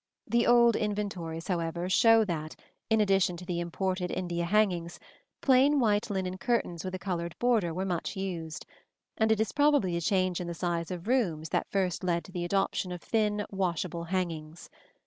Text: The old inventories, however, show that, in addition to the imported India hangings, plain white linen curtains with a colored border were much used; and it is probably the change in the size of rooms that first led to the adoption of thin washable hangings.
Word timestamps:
The 0.25 0.47
old 0.47 0.75
inventories, 0.75 1.47
however, 1.47 1.87
show 1.87 2.25
that, 2.25 2.55
in 2.89 2.99
addition 2.99 3.37
to 3.37 3.45
the 3.45 3.59
imported 3.59 4.09
India 4.09 4.45
hangings, 4.45 4.99
plain 5.41 5.79
white 5.79 6.09
linen 6.09 6.39
curtains 6.39 6.83
with 6.83 6.95
a 6.95 6.97
colored 6.97 7.35
border 7.37 7.71
were 7.71 7.85
much 7.85 8.15
used; 8.17 8.65
and 9.17 9.31
it 9.31 9.39
is 9.39 9.51
probably 9.51 9.93
the 9.93 10.01
change 10.01 10.41
in 10.41 10.47
the 10.47 10.55
size 10.55 10.89
of 10.89 11.07
rooms 11.07 11.49
that 11.49 11.69
first 11.69 12.03
led 12.03 12.23
to 12.23 12.31
the 12.31 12.43
adoption 12.45 12.91
of 12.91 12.99
thin 13.03 13.45
washable 13.51 14.05
hangings. 14.05 14.71